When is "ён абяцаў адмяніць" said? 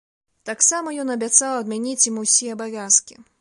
1.03-2.01